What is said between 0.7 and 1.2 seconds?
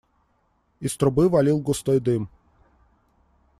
Из